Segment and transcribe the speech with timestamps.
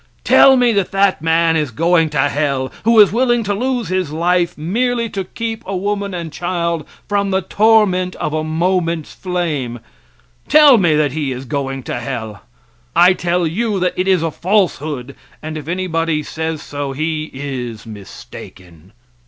[0.23, 4.11] Tell me that that man is going to hell, who is willing to lose his
[4.11, 9.79] life merely to keep a woman and child from the torment of a moment's flame
[10.47, 12.41] tell me that he is going to hell;
[12.95, 17.85] I tell you that it is a falsehood, and if anybody says so he is
[17.85, 18.93] mistaken.